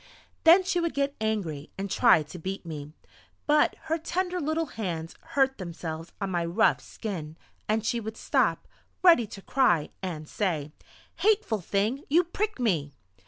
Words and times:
Then 0.45 0.63
she 0.63 0.79
would 0.79 0.95
get 0.95 1.15
angry 1.21 1.69
and 1.77 1.87
try 1.87 2.23
to 2.23 2.39
beat 2.39 2.65
me. 2.65 2.91
But 3.45 3.75
her 3.83 3.99
tender 3.99 4.41
little 4.41 4.65
hands 4.65 5.13
hurt 5.37 5.59
themselves 5.59 6.11
on 6.19 6.31
my 6.31 6.43
rough 6.43 6.81
skin, 6.81 7.37
and 7.69 7.85
she 7.85 7.99
would 7.99 8.17
stop, 8.17 8.67
ready 9.03 9.27
to 9.27 9.43
cry, 9.43 9.91
and 10.01 10.27
say: 10.27 10.71
"Hateful 11.17 11.61
thing! 11.61 12.03
You 12.09 12.23
prick 12.23 12.59
me!" 12.59 12.95